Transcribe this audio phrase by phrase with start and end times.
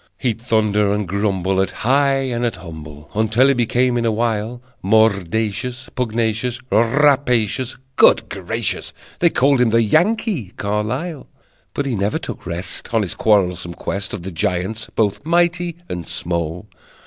[0.17, 4.59] He'd thunder and grumble At high and at humble Until he became, in a while,
[4.83, 7.77] Mordacious, pugnacious, Rapacious.
[7.97, 8.93] Good gracious!
[9.19, 11.27] They called him the Yankee Carlyle!
[11.75, 16.07] But he never took rest On his quarrelsome quest Of the giants, both mighty and
[16.07, 16.67] small.